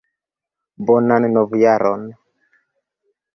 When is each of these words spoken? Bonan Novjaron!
Bonan 0.87 1.27
Novjaron! 1.35 2.01